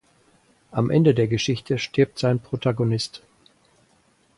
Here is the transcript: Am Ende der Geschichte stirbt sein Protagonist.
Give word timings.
Am 0.71 0.89
Ende 0.89 1.13
der 1.13 1.27
Geschichte 1.27 1.77
stirbt 1.77 2.17
sein 2.17 2.39
Protagonist. 2.39 3.21